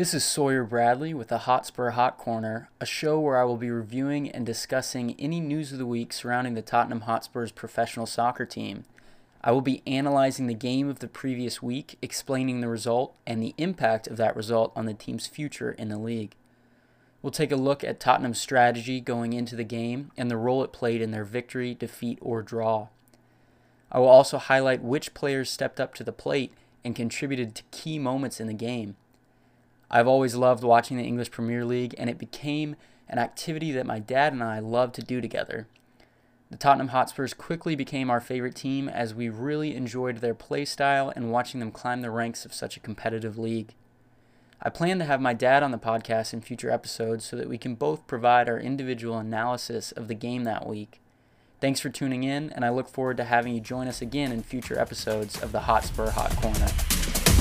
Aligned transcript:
This 0.00 0.14
is 0.14 0.24
Sawyer 0.24 0.64
Bradley 0.64 1.12
with 1.12 1.28
the 1.28 1.40
Hotspur 1.40 1.90
Hot 1.90 2.16
Corner, 2.16 2.70
a 2.80 2.86
show 2.86 3.20
where 3.20 3.36
I 3.36 3.44
will 3.44 3.58
be 3.58 3.68
reviewing 3.68 4.30
and 4.30 4.46
discussing 4.46 5.14
any 5.18 5.40
news 5.40 5.72
of 5.72 5.78
the 5.78 5.84
week 5.84 6.14
surrounding 6.14 6.54
the 6.54 6.62
Tottenham 6.62 7.02
Hotspur's 7.02 7.52
professional 7.52 8.06
soccer 8.06 8.46
team. 8.46 8.86
I 9.44 9.52
will 9.52 9.60
be 9.60 9.82
analyzing 9.86 10.46
the 10.46 10.54
game 10.54 10.88
of 10.88 11.00
the 11.00 11.06
previous 11.06 11.60
week, 11.60 11.98
explaining 12.00 12.62
the 12.62 12.68
result 12.68 13.14
and 13.26 13.42
the 13.42 13.54
impact 13.58 14.06
of 14.06 14.16
that 14.16 14.34
result 14.34 14.72
on 14.74 14.86
the 14.86 14.94
team's 14.94 15.26
future 15.26 15.72
in 15.72 15.90
the 15.90 15.98
league. 15.98 16.34
We'll 17.20 17.30
take 17.30 17.52
a 17.52 17.56
look 17.56 17.84
at 17.84 18.00
Tottenham's 18.00 18.40
strategy 18.40 19.02
going 19.02 19.34
into 19.34 19.54
the 19.54 19.64
game 19.64 20.12
and 20.16 20.30
the 20.30 20.38
role 20.38 20.64
it 20.64 20.72
played 20.72 21.02
in 21.02 21.10
their 21.10 21.26
victory, 21.26 21.74
defeat, 21.74 22.18
or 22.22 22.40
draw. 22.40 22.88
I 23.92 23.98
will 23.98 24.08
also 24.08 24.38
highlight 24.38 24.80
which 24.80 25.12
players 25.12 25.50
stepped 25.50 25.78
up 25.78 25.92
to 25.96 26.04
the 26.04 26.10
plate 26.10 26.54
and 26.86 26.96
contributed 26.96 27.54
to 27.54 27.64
key 27.70 27.98
moments 27.98 28.40
in 28.40 28.46
the 28.46 28.54
game. 28.54 28.96
I've 29.90 30.06
always 30.06 30.34
loved 30.36 30.62
watching 30.62 30.96
the 30.96 31.04
English 31.04 31.30
Premier 31.30 31.64
League, 31.64 31.94
and 31.98 32.08
it 32.08 32.18
became 32.18 32.76
an 33.08 33.18
activity 33.18 33.72
that 33.72 33.86
my 33.86 33.98
dad 33.98 34.32
and 34.32 34.42
I 34.42 34.60
loved 34.60 34.94
to 34.94 35.02
do 35.02 35.20
together. 35.20 35.66
The 36.50 36.56
Tottenham 36.56 36.88
Hotspurs 36.88 37.34
quickly 37.34 37.76
became 37.76 38.10
our 38.10 38.20
favorite 38.20 38.54
team 38.54 38.88
as 38.88 39.14
we 39.14 39.28
really 39.28 39.74
enjoyed 39.74 40.18
their 40.18 40.34
play 40.34 40.64
style 40.64 41.12
and 41.14 41.30
watching 41.30 41.60
them 41.60 41.70
climb 41.70 42.02
the 42.02 42.10
ranks 42.10 42.44
of 42.44 42.52
such 42.52 42.76
a 42.76 42.80
competitive 42.80 43.38
league. 43.38 43.74
I 44.62 44.68
plan 44.68 44.98
to 44.98 45.04
have 45.04 45.20
my 45.20 45.32
dad 45.32 45.62
on 45.62 45.70
the 45.70 45.78
podcast 45.78 46.32
in 46.32 46.40
future 46.40 46.70
episodes 46.70 47.24
so 47.24 47.36
that 47.36 47.48
we 47.48 47.56
can 47.56 47.76
both 47.76 48.06
provide 48.06 48.48
our 48.48 48.58
individual 48.58 49.18
analysis 49.18 49.90
of 49.92 50.06
the 50.06 50.14
game 50.14 50.44
that 50.44 50.66
week. 50.66 51.00
Thanks 51.60 51.80
for 51.80 51.88
tuning 51.88 52.24
in, 52.24 52.50
and 52.50 52.64
I 52.64 52.70
look 52.70 52.88
forward 52.88 53.16
to 53.18 53.24
having 53.24 53.54
you 53.54 53.60
join 53.60 53.88
us 53.88 54.02
again 54.02 54.32
in 54.32 54.42
future 54.42 54.78
episodes 54.78 55.40
of 55.42 55.52
the 55.52 55.60
Hotspur 55.60 56.10
Hot 56.10 56.34
Corner. 56.36 57.39